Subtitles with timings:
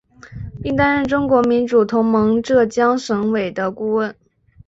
[0.63, 4.15] 并担任中国民主同盟浙江省委的顾问。